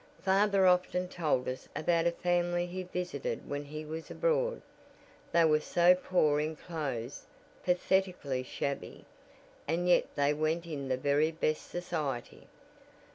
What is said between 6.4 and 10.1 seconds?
clothes pathetically shabby, and yet